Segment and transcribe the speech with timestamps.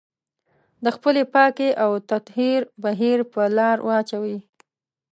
[0.83, 4.37] د خپلې پاکي او تطهير بهير په لار واچوي.